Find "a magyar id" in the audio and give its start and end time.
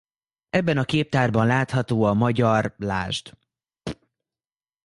2.03-3.37